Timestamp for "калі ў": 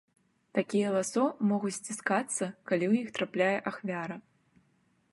2.67-3.05